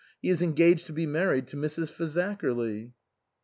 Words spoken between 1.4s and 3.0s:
to Mrs. Fazakerly."